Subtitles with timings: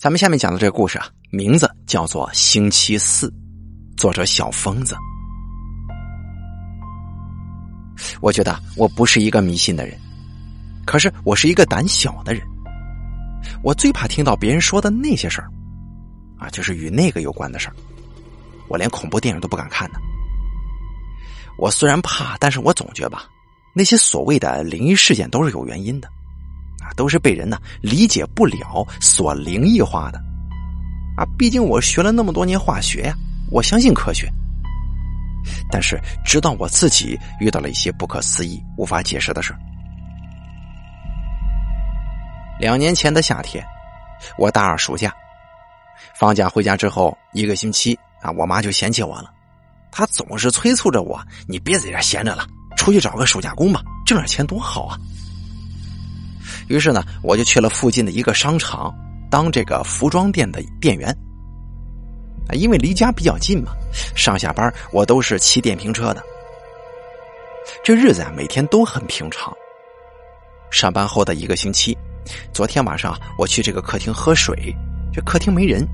[0.00, 3.28] 咱们下面讲的这个故事啊，名字叫做《星期四》，
[3.98, 4.96] 作者小疯子。
[8.22, 9.94] 我觉得我不是一个迷信的人，
[10.86, 12.42] 可是我是一个胆小的人。
[13.62, 15.50] 我最怕听到别人说的那些事儿，
[16.38, 17.76] 啊，就是与那个有关的事儿。
[18.68, 19.98] 我连恐怖电影都不敢看呢。
[21.58, 23.24] 我虽然怕，但是我总觉得吧，
[23.74, 26.08] 那些所谓的灵异事件都是有原因的，
[26.96, 30.18] 都是被人呢理解不了所灵异化的，
[31.16, 33.14] 啊，毕竟我学了那么多年化学呀，
[33.50, 34.30] 我相信科学。
[35.70, 39.54] 但是直到我自己遇到了一些不可思议、无法解释的事
[42.58, 43.64] 两年前的夏天，
[44.36, 45.14] 我大二暑假
[46.14, 49.32] 放假回家之后一个星期啊，我妈就嫌弃我了。
[49.90, 54.98] 她总是催促着我：“你别在这闲着了，出去找个暑假工吧，挣点钱多好啊！”
[56.70, 58.94] 于是呢，我就去了附近的一个商场
[59.28, 61.14] 当这个服装店的店员。
[62.52, 63.72] 因为离家比较近嘛，
[64.14, 66.22] 上下班我都是骑电瓶车的。
[67.82, 69.52] 这日子啊，每天都很平常。
[70.70, 71.96] 上班后的一个星期。
[72.52, 74.72] 昨天晚上我去这个客厅喝水，
[75.12, 75.84] 这客厅没人。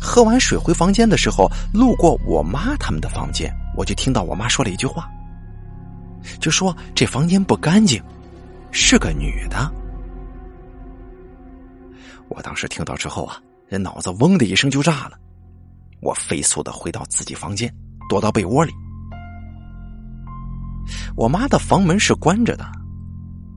[0.00, 5.10] 喝完水回房间的时候，路过我妈他们的房间，我就听到我妈说了一句话，
[6.40, 8.02] 就说这房间不干净，
[8.74, 9.72] 是个女的。
[12.28, 15.16] 我当时听到之后啊，这脑子嗡的一声就炸了，
[16.00, 17.72] 我飞速的回到自己房间，
[18.08, 18.72] 躲到被窝里。
[21.16, 22.66] 我妈的房门是关着的，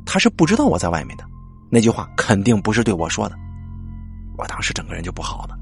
[0.05, 1.25] 她是不知道我在外面的。
[1.69, 3.35] 那句话肯定不是对我说的，
[4.38, 5.57] 我当时整个人就不好了。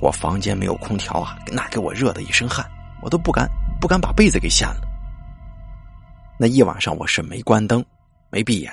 [0.00, 2.64] 我房间没有空调啊，那给我热的一身汗，
[3.02, 4.86] 我都不敢不敢把被子给掀了。
[6.38, 7.84] 那一晚上我是没关灯，
[8.36, 8.70] 没闭眼，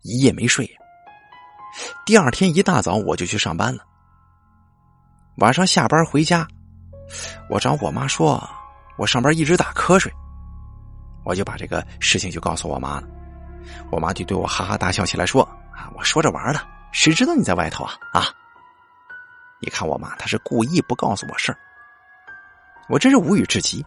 [0.00, 0.66] 一夜没睡。
[2.06, 3.84] 第二天一大早我就去上班了。
[5.36, 6.48] 晚上下班回家，
[7.50, 8.42] 我找我妈说，
[8.96, 10.10] 我上班一直打瞌睡，
[11.22, 13.06] 我就把这个事情就告诉我妈了。
[13.92, 17.92] 我妈就对我哈哈大笑起来，说：“啊，我说着玩的，谁知道你在外头啊？
[18.14, 18.24] 啊！
[19.60, 21.58] 你看我妈，她是故意不告诉我事儿，
[22.88, 23.84] 我真是无语至极。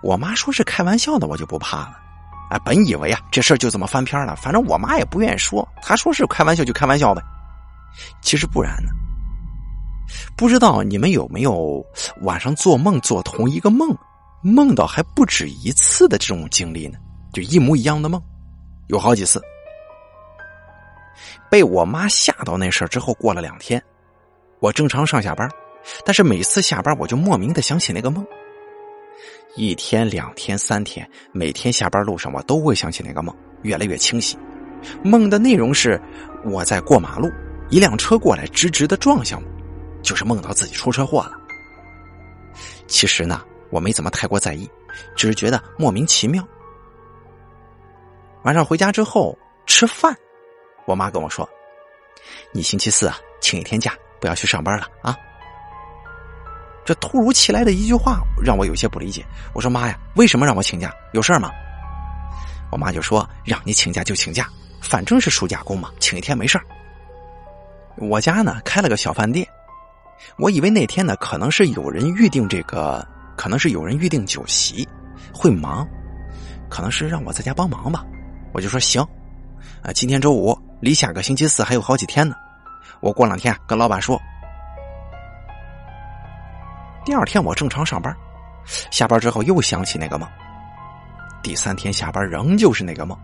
[0.00, 2.00] 我妈说是开玩笑的，我就不怕了。
[2.50, 7.22] 啊，本以为啊，这事儿就这么翻篇了，反正我妈也不愿意说，她说是开玩笑就开玩笑呗。
[8.20, 8.90] 其实不然呢。
[10.36, 11.84] 不知道你们有没有
[12.22, 13.96] 晚上做梦做同一个梦，
[14.42, 16.98] 梦到还不止一次的这种经历呢？
[17.32, 18.20] 就一模一样的梦。”
[18.88, 19.40] 有好几次，
[21.48, 23.80] 被我妈吓到那事儿之后，过了两天，
[24.58, 25.48] 我正常上下班，
[26.04, 28.26] 但是每次下班我就莫名的想起那个梦。
[29.56, 34.38] 一天、两天、三天，每天下班路上我都会想起那个梦，越来越清晰。
[35.02, 36.00] 梦的内容是
[36.44, 37.30] 我在过马路，
[37.68, 41.32] 一辆车过来直直的撞向我，就是梦到自己出车祸了。
[42.86, 44.68] 其实呢，我没怎么太过在意，
[45.16, 46.46] 只是觉得莫名其妙。
[48.44, 50.16] 晚上回家之后吃饭，
[50.86, 51.46] 我妈跟我说
[52.52, 55.16] ：“你星期四啊，请一天假，不要去上班了啊。”
[56.90, 59.24] 这突如其来的一句话让我有些不理解。
[59.52, 60.92] 我说：“妈呀，为什么让我请假？
[61.12, 61.48] 有事吗？”
[62.72, 64.48] 我妈就说：“让你请假就请假，
[64.80, 66.60] 反正是暑假工嘛，请一天没事
[67.96, 69.46] 我家呢开了个小饭店，
[70.36, 74.88] 我以为那天呢可能是有人预定这个，可能是有人预定酒席，
[75.32, 75.86] 会忙，
[76.68, 78.04] 可能是让我在家帮忙吧。
[78.52, 79.00] 我就说行，
[79.80, 82.34] 啊，今天周五，离下个星期四还有好几天呢。
[83.00, 84.20] 我过两天跟老板说。
[87.04, 88.14] 第二天我正常上班，
[88.90, 90.28] 下班之后又想起那个梦。
[91.42, 93.16] 第三天下班仍旧是那个梦。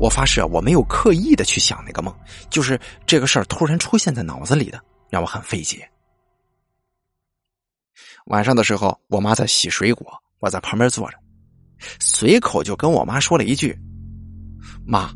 [0.00, 2.12] 我发誓我没有刻意的去想那个梦，
[2.50, 5.88] 就是这个事儿突然出现在脑子里的，让我很费解。
[8.26, 10.06] 晚上的时候，我妈在洗水果，
[10.40, 11.16] 我在旁边坐着，
[12.00, 13.78] 随口就跟我妈说了一句。
[14.84, 15.10] 妈，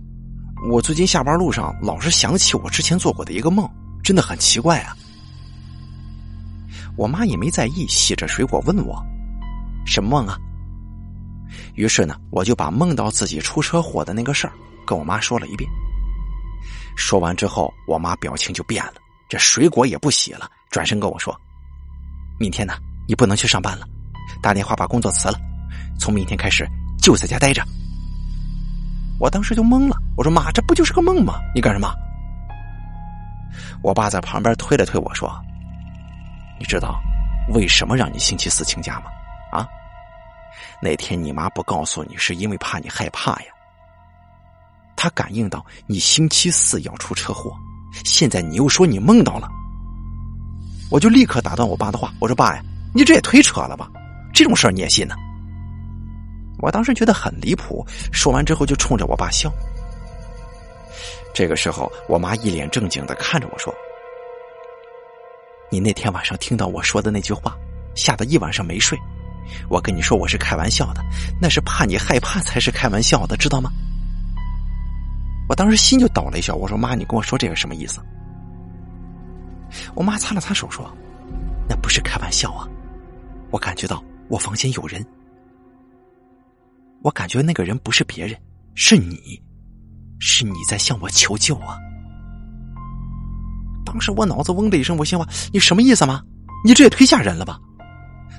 [0.70, 3.68] 我最近下班路上老是想起我之前做过的一个梦，
[4.04, 4.96] 真的很奇怪啊。
[6.96, 9.02] 我妈也没在意，洗着水果问我
[9.86, 10.38] ：“什么梦啊？”
[11.74, 14.52] 于是呢，我就把梦到自己出车祸的那个事儿
[14.86, 15.68] 跟我妈说了一遍。
[16.96, 18.94] 说完之后，我妈表情就变了，
[19.28, 21.34] 这水果也不洗了，转身跟我说
[22.38, 22.74] ：“明天呢，
[23.08, 23.86] 你不能去上班了，
[24.42, 25.38] 打电话把工作辞了，
[25.98, 26.68] 从明天开始
[27.00, 27.62] 就在家待着。”
[29.18, 31.40] 我当时就懵了，我说：“妈，这不就是个梦吗？
[31.54, 31.92] 你干什么？”
[33.82, 35.30] 我爸在旁边推了推我说
[36.62, 37.02] ：“你知道
[37.48, 39.10] 为什么让你星期四请假吗？
[39.50, 39.66] 啊？
[40.80, 43.46] 那天你妈不告诉你，是因为怕你害怕呀。
[44.94, 47.52] 她感应到你星期四要出车祸，
[48.04, 49.48] 现在你又说你梦到了，
[50.88, 52.62] 我就立刻打断我爸的话，我说爸呀，
[52.94, 53.90] 你这也忒扯了吧？
[54.32, 55.16] 这种事儿你也信呢？
[56.60, 59.52] 我当时觉得很离谱，说完之后就冲着我爸笑。
[61.34, 63.74] 这个时候，我妈一脸正经的看着我说
[65.72, 67.56] ：“你那天晚上听到我说的那句话，
[67.94, 68.98] 吓得一晚上没睡。
[69.70, 71.02] 我跟你说我是开玩笑的，
[71.40, 73.72] 那是怕你害怕才是开玩笑的，知道吗？”
[75.48, 78.02] 我当时心就抖了一下，我说：“妈，你跟我说这个什么意思？”
[79.96, 80.86] 我妈擦了擦手说
[81.66, 82.68] ：“那不是开玩笑啊，
[83.50, 85.02] 我感觉到我房间有人，
[87.00, 88.38] 我感觉那个人不是别人，
[88.74, 89.42] 是你。”
[90.24, 91.76] 是你在向我求救啊！
[93.92, 96.22] 当时我脑子嗡的一声，我心话：你什么意思吗？
[96.64, 97.58] 你这也忒吓人了吧？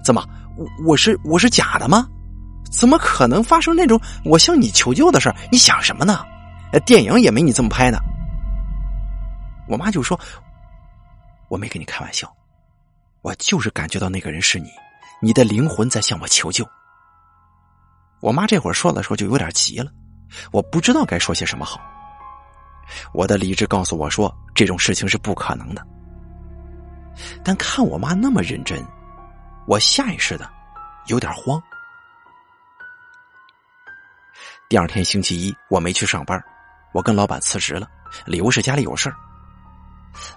[0.03, 0.25] 怎么，
[0.57, 2.07] 我我是我是假的吗？
[2.71, 6.25] 怎么可能发生那种我向你求救的事你想什么呢？
[6.87, 8.01] 电影也没你这么拍的。
[9.67, 10.19] 我妈就说
[11.49, 12.27] ：“我没跟你开玩笑，
[13.21, 14.69] 我就是感觉到那个人是你，
[15.21, 16.67] 你的灵魂在向我求救。”
[18.21, 19.91] 我妈这会儿说的时候就有点急了。
[20.51, 21.79] 我不知道该说些什么好。
[23.13, 25.85] 我的理智告诉我说这种事情是不可能的，
[27.43, 28.83] 但看我妈那么认真，
[29.67, 30.49] 我下意识的
[31.07, 31.61] 有点慌。
[34.69, 36.41] 第二天星期一，我没去上班，
[36.93, 37.87] 我跟老板辞职了，
[38.25, 39.15] 理由是家里有事儿。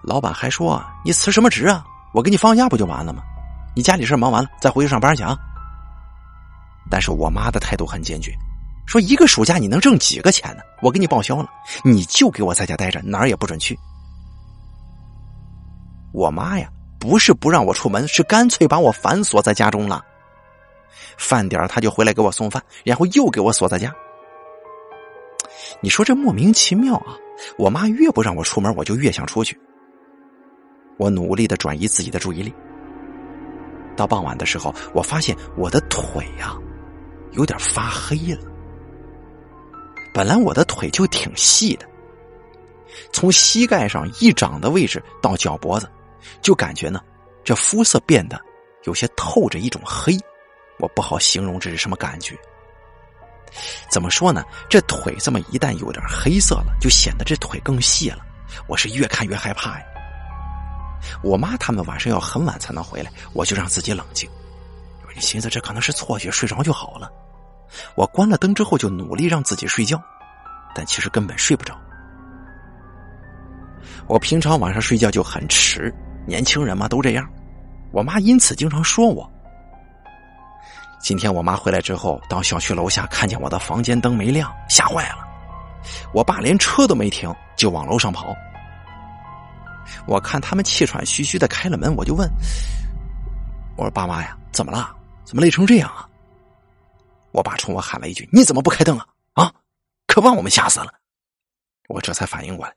[0.02, 1.84] 老板还说：“你辞什么职啊？
[2.12, 3.22] 我给你放假不就完了吗？
[3.74, 5.36] 你家里事忙完了再回去上班去啊。”
[6.90, 8.32] 但是我妈的态度很坚决。
[8.86, 10.62] 说一个暑假你能挣几个钱呢？
[10.80, 11.48] 我给你报销了，
[11.84, 13.76] 你就给我在家待着，哪儿也不准去。
[16.12, 16.68] 我妈呀，
[16.98, 20.04] 不是不让我出门，是干脆把我反锁在家中了。
[21.18, 23.94] 饭点他就回来给我送饭，然后又给我锁在家。
[25.80, 27.16] 你说这莫名其妙啊！
[27.58, 29.58] 我妈越不让我出门，我就越想出去。
[30.96, 32.54] 我努力的转移自己的注意力。
[33.96, 36.56] 到傍晚的时候，我发现我的腿呀，
[37.32, 38.55] 有点发黑了。
[40.16, 41.86] 本来我的腿就挺细的，
[43.12, 45.86] 从膝盖上一掌的位置到脚脖子，
[46.40, 47.02] 就感觉呢，
[47.44, 48.40] 这肤色变得
[48.84, 50.18] 有些透着一种黑，
[50.78, 52.34] 我不好形容这是什么感觉。
[53.90, 54.42] 怎么说呢？
[54.70, 58.24] 这腿这么一旦有点黑色了，就显得这腿更细了。
[58.66, 59.84] 我是越看越害怕呀。
[61.22, 64.26] 我妈他们晚上要很晚才能回来，我就让自己冷静，
[65.06, 67.12] 我就寻思这可能是错觉，睡着就好了。
[67.94, 70.00] 我关了灯之后就努力让自己睡觉，
[70.74, 71.78] 但其实根本睡不着。
[74.06, 75.92] 我平常晚上睡觉就很迟，
[76.26, 77.28] 年轻人嘛都这样。
[77.92, 79.30] 我妈因此经常说我。
[81.00, 85.18] 今天我妈回来之后，到小区楼下看见我的房间灯没亮，吓坏了。
[86.12, 88.34] 我爸连车都没停就往楼上跑。
[90.06, 92.28] 我看他们气喘吁吁的开了门，我就问
[93.76, 94.90] ：“我说爸妈呀，怎么了？
[95.24, 96.08] 怎么累成这样啊？”
[97.36, 99.06] 我爸冲我喊了一句：“你怎么不开灯啊？
[99.34, 99.52] 啊，
[100.06, 100.90] 可把我们吓死了！”
[101.86, 102.74] 我这才反应过来，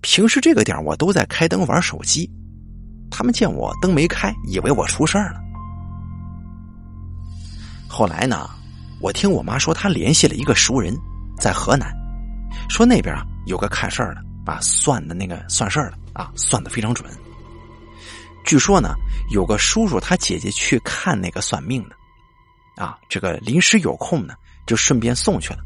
[0.00, 2.26] 平时这个点我都在开灯玩手机，
[3.10, 5.40] 他们见我灯没开，以为我出事儿了。
[7.86, 8.48] 后来呢，
[8.98, 10.96] 我听我妈说，她联系了一个熟人，
[11.38, 11.94] 在河南，
[12.70, 17.06] 说那边啊有个看事儿的啊，算的那个算事儿的啊，算的非常准。
[18.42, 18.94] 据说呢，
[19.32, 21.99] 有个叔叔他姐姐去看那个算命的。
[22.80, 24.34] 啊，这个临时有空呢，
[24.66, 25.58] 就顺便送去了。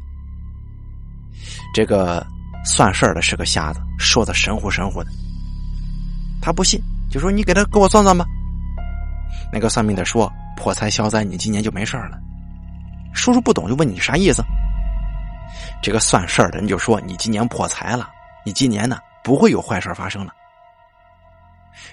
[1.73, 2.25] 这个
[2.65, 5.09] 算事儿的是个瞎子，说的神乎神乎的。
[6.41, 6.77] 他不信，
[7.09, 8.25] 就说：“你给他给我算算吧。”
[9.51, 12.19] 那个算命的说：“破财消灾，你今年就没事了。”
[13.15, 14.43] 叔叔不懂，就问你啥意思。
[15.81, 18.09] 这个算事儿的人就说：“你今年破财了，
[18.45, 20.33] 你今年呢不会有坏事发生了。”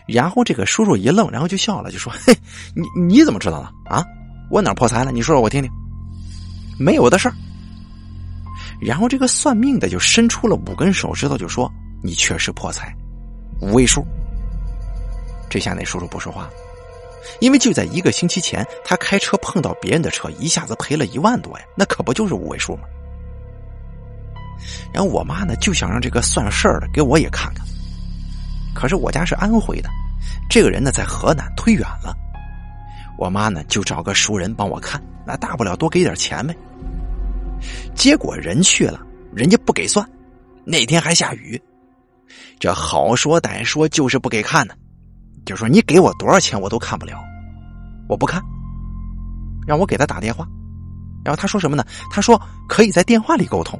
[0.07, 2.37] 然后这个叔叔一愣，然后就笑了，就说：“嘿，
[2.75, 4.05] 你你怎么知道的啊？”
[4.53, 5.11] 我哪破财了？
[5.11, 5.73] 你说说我听听。
[6.79, 7.35] 没有的事儿。
[8.79, 11.73] 然后这个算命的就伸出了五根手指头，就说
[12.05, 12.95] ：“你确实破财，
[13.63, 14.05] 五位数。”
[15.49, 16.51] 这下那叔叔不说话，
[17.41, 22.83] 因为就在一个星期前，他开车碰到别人的车，一下子赔了一万多呀，那可不就是五位数吗？
[24.93, 27.67] 然后我妈呢就想让这个算事儿的给我也看看，
[28.75, 29.89] 可是我家是安徽的，
[30.51, 32.15] 这个人呢在河南，忒远了。
[33.23, 36.52] 我妈呢，就找个熟人帮我看，那大不了多给点钱呗。
[37.95, 39.00] 结果人去了，
[39.33, 40.05] 人家不给算，
[40.64, 41.61] 那天还下雨，
[42.59, 44.75] 这好说歹说就是不给看呢。
[45.47, 47.23] 就说你给我多少钱我都看不了，
[48.09, 48.43] 我不看，
[49.69, 50.45] 让我给他打电话，
[51.25, 51.85] 然后他说什么呢？
[52.11, 53.79] 他说可以在电话里沟通。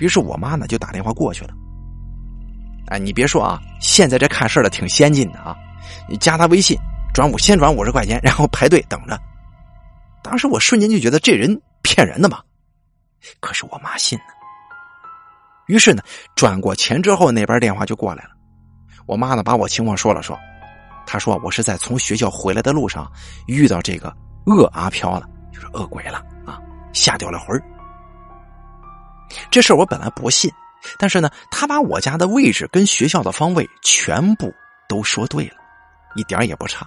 [0.00, 1.54] 于是我妈呢就打电话过去了，
[2.88, 5.56] 哎，你别说啊，现在这看事儿的挺先进的啊！
[6.10, 6.78] 你加他微信，
[7.14, 9.16] 转五先转五十块钱，然后排队等着。
[10.20, 12.42] 当时我瞬间就觉得这人骗人的嘛，
[13.38, 14.24] 可是我妈信呢。
[15.68, 16.02] 于是呢，
[16.34, 18.30] 转过钱之后，那边电话就过来了。
[19.06, 20.36] 我妈呢，把我情况说了说，
[21.06, 23.10] 她说我是在从学校回来的路上
[23.46, 24.14] 遇到这个
[24.46, 26.60] 恶阿飘了，就是恶鬼了啊，
[26.92, 27.62] 吓掉了魂儿。
[29.52, 30.50] 这事儿我本来不信。
[30.98, 34.52] 但是呢，他把我家的位置跟学校的方位全部
[34.88, 35.56] 都说对了，
[36.16, 36.86] 一点也不差。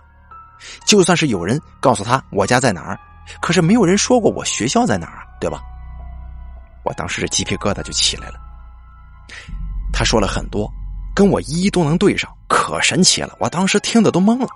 [0.86, 3.00] 就算是有人告诉他我家在哪儿，
[3.42, 5.62] 可是没有人说过我学校在哪儿，对吧？
[6.84, 8.40] 我当时这鸡皮疙瘩就起来了。
[9.92, 10.72] 他说了很多，
[11.14, 13.36] 跟我一一都能对上，可神奇了。
[13.40, 14.48] 我当时听的都懵了。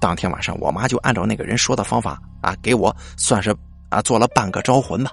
[0.00, 3.54] 当天晚上，我妈就按照那个人说的方法啊，给我算是
[3.88, 5.10] 啊做了半个招魂吧。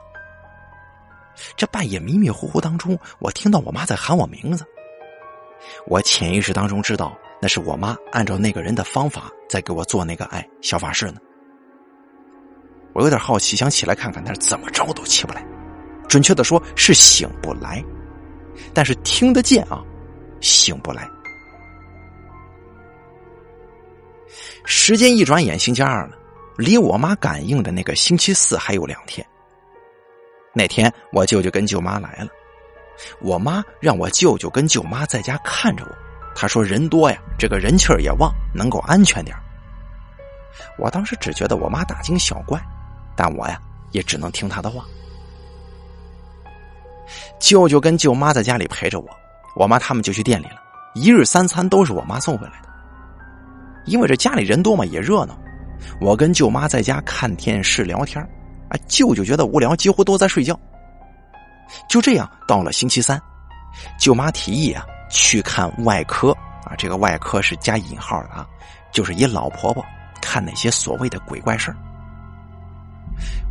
[1.55, 4.65] 这半夜迷迷糊糊当中，我听到我妈在喊我名字。
[5.87, 11.17] 我潜意识当中知道，那是我妈按照那个人的方法在给我做那个爱小法事呢。
[12.93, 15.45] 我有点好奇，想起来看看，但是怎么着都起不来。
[16.07, 17.83] 准确的说是醒不来，
[18.73, 19.83] 但是听得见啊，
[20.39, 21.05] 醒不来。
[24.63, 26.17] 时间一转眼，星期二了，
[26.55, 29.27] 离我妈感应的那个星期四还有两天。
[30.53, 32.29] 那天我舅舅跟舅妈来了，
[33.19, 36.02] 我妈让我舅舅跟舅妈在家看着我。
[36.35, 39.35] 他说人多呀，这个人气儿也旺，能够安全点
[40.77, 42.59] 我当时只觉得我妈大惊小怪，
[43.15, 43.59] 但我呀
[43.91, 44.83] 也只能听她的话。
[47.39, 49.09] 舅舅跟舅妈在家里陪着我，
[49.55, 50.61] 我妈他们就去店里了。
[50.95, 52.69] 一日三餐都是我妈送回来的，
[53.85, 55.37] 因为这家里人多嘛，也热闹。
[55.99, 58.23] 我跟舅妈在家看电视聊天
[58.69, 60.57] 啊舅舅觉得无聊，几乎都在睡觉。
[61.89, 63.21] 就这样，到了星期三，
[63.99, 66.31] 舅妈提议啊去看外科
[66.65, 68.47] 啊，这个外科是加引号的啊，
[68.91, 69.85] 就是一老婆婆
[70.19, 71.77] 看那些所谓的鬼怪事儿。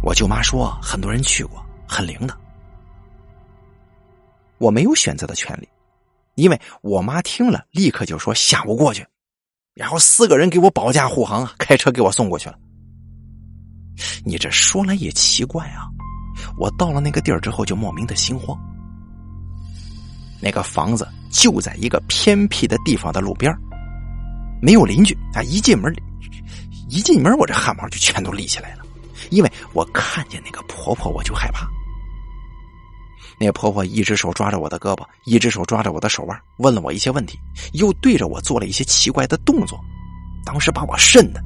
[0.02, 2.36] 我舅妈说，很多人去过，很灵的。
[4.58, 5.68] 我没有选择的权利，
[6.34, 9.06] 因为我妈听了，立刻就说下午过去，
[9.72, 12.58] 然后四个人给我保驾护航啊，开车给我送过去了。
[14.24, 15.86] 你这说来也奇怪啊！
[16.58, 18.58] 我到了那个地儿之后，就莫名的心慌。
[20.42, 23.54] 那个房子就在一个偏僻的地方的路边
[24.60, 25.42] 没有邻居啊！
[25.42, 25.94] 一进门，
[26.88, 28.84] 一进门，我这汗毛就全都立起来了，
[29.30, 31.68] 因为我看见那个婆婆，我就害怕。
[33.38, 37.38] 那婆婆一只手抓着我的胳膊，一只手抓着我的手腕，问了我一些问题，
[37.72, 39.80] 又对着我做了一些奇怪的动作，
[40.44, 41.42] 当时把我瘆的。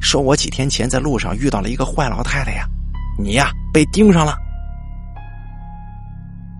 [0.00, 2.64] 说我几天前在路上遇到了一个坏老太太呀，
[3.18, 4.36] 你呀被盯上了。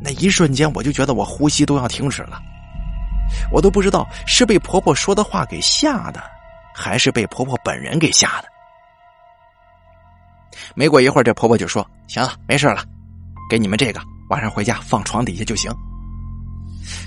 [0.07, 2.41] 那一瞬间我就觉得我呼吸都要停止了，
[3.51, 6.23] 我都不知道是被婆婆说的话给吓的，
[6.73, 8.49] 还是被婆婆本人给吓的。
[10.77, 12.85] 没过一会儿，这婆婆就说：“行了，没事了，
[13.51, 15.75] 给你们这个，晚上回家放床底下就行。”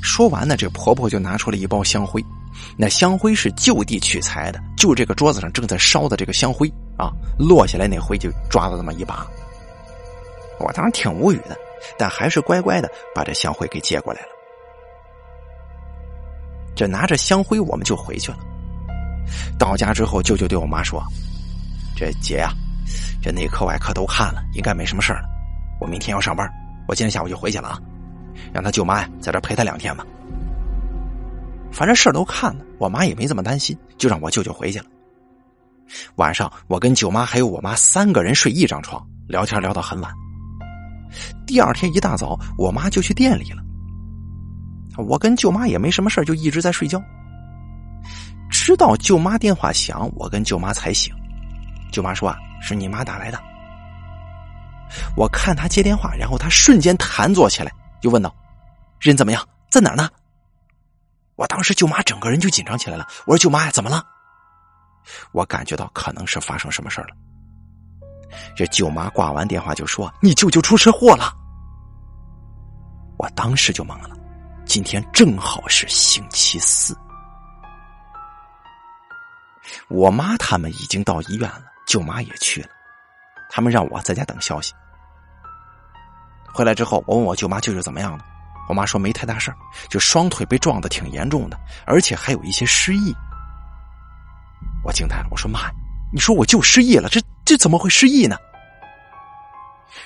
[0.03, 2.22] 说完呢，这婆婆就拿出了一包香灰。
[2.77, 9.25] 那香灰是就地取材的，就这个桌子上正在烧的这个香灰啊，落下来那灰就抓了那么一把。
[10.60, 11.58] 我当时挺无语的，
[11.98, 14.27] 但还是乖乖的把这香灰给接过来了。
[16.75, 18.38] 这拿着香灰，我们就回去了。
[19.57, 21.03] 到家之后，舅舅对我妈说
[21.95, 22.51] ：“这姐呀，
[23.21, 25.24] 这内科外科都看了，应该没什么事了。
[25.81, 26.50] 我明天要上班，
[26.88, 27.79] 我今天下午就回去了啊，
[28.53, 30.05] 让他舅妈呀在这陪他两天吧。”
[31.71, 34.86] 反正事儿都看了，我妈也没这么担心，就让我舅舅回去了。
[36.15, 40.12] 晚上，我跟舅妈还有我妈三个人睡一张床，聊天聊到很晚。
[41.46, 43.63] 第二天一大早，我妈就去店里了。
[44.98, 47.01] 我跟舅妈也没什么事就一直在睡觉。
[48.50, 51.13] 直到舅妈电话响，我跟舅妈才醒。
[51.92, 53.39] 舅妈说：“啊，是你妈打来的。”
[55.16, 58.36] 我看她接电话，然后她瞬间弹坐起来，就问道
[59.00, 59.48] ：“人怎么样？
[59.70, 60.10] 在哪呢？”
[61.38, 63.08] 我当时舅妈整个人就紧张起来了。
[63.25, 64.04] 我说：“舅妈呀，怎么了？”
[65.32, 67.10] 我感觉到可能是发生什么事了。
[68.55, 71.33] 这舅妈挂完电话就说：“你舅舅出车祸了。”
[73.17, 74.15] 我当时就懵了。
[74.65, 76.95] 今天正好是星期四，
[79.89, 82.69] 我妈他们已经到医院了，舅妈也去了，
[83.50, 84.74] 他们让我在家等消息。
[86.53, 88.24] 回来之后，我问我舅妈舅舅怎么样了。
[88.67, 89.51] 我妈说没太大事
[89.89, 93.12] 就双腿被撞的挺严重的，而且还有一些失忆。
[94.83, 95.71] 我惊呆了，我说妈，
[96.13, 97.19] 你说我舅失忆了，这
[97.50, 98.38] 这怎么会失忆呢？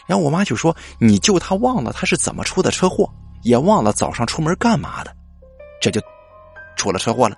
[0.06, 5.14] 然后我妈就说，你舅他忘了他是怎么出的车祸，也忘了早上出门干嘛的，
[5.82, 6.00] 这就
[6.78, 7.36] 出了车祸了。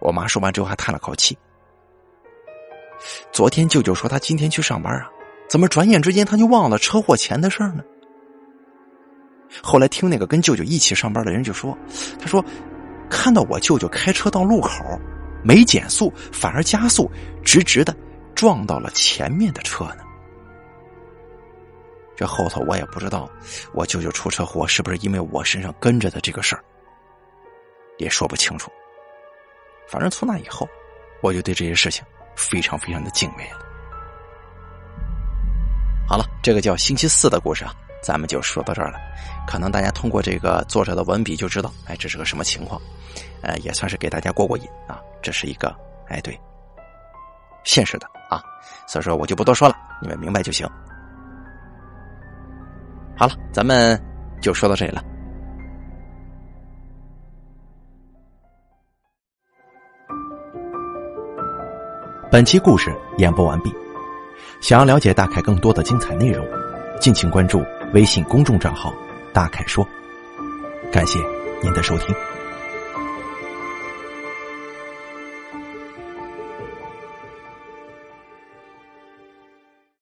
[0.00, 1.36] 我妈说完之后还叹了口气。
[3.30, 5.06] 昨天舅舅说他今天去上班啊，
[5.50, 7.84] 怎么转眼之间他就忘了车祸前的事儿呢？
[9.62, 11.76] 后来听那个跟舅舅一起上班的人就说，
[12.18, 12.42] 他说
[13.10, 14.98] 看到我舅舅开车到路口，
[15.44, 17.10] 没减速，反而加速，
[17.44, 17.94] 直直的
[18.42, 19.98] 撞到了前面的车呢。
[22.16, 23.30] 这后头我也不知道，
[23.72, 26.64] 我舅舅出车祸是不是因为我身上跟着的这个事儿，
[27.98, 28.68] 也说不清楚。
[29.86, 30.68] 反正从那以后，
[31.22, 33.58] 我就对这些事情非常非常的敬畏了。
[36.08, 37.72] 好了，这个叫星期四的故事啊，
[38.02, 38.98] 咱们就说到这儿了。
[39.46, 42.82] 可能大家通过这个作者的文笔就知道，哎，这是个什么情况？
[43.40, 45.00] 呃，也算是给大家过过瘾啊。
[45.22, 45.72] 这是一个，
[46.08, 46.36] 哎，对，
[47.64, 48.42] 现实的啊，
[48.86, 50.68] 所以说我就不多说了，你们明白就行。
[53.16, 54.00] 好了，咱们
[54.40, 55.02] 就说到这里了。
[62.30, 63.72] 本期故事演播完毕。
[64.60, 66.46] 想要了解大凯更多的精彩内容，
[67.00, 67.64] 敬请关注
[67.94, 68.94] 微信公众账号
[69.34, 69.86] “大凯说”。
[70.92, 71.18] 感谢
[71.60, 72.14] 您的收听。